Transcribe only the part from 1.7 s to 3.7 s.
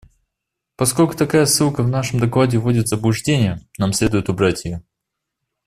в нашем докладе вводит в заблуждение,